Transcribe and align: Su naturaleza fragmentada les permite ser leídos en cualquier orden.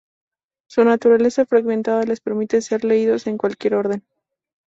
Su 0.67 0.83
naturaleza 0.83 1.45
fragmentada 1.45 2.01
les 2.05 2.21
permite 2.21 2.59
ser 2.63 2.83
leídos 2.83 3.27
en 3.27 3.37
cualquier 3.37 3.75
orden. 3.75 4.03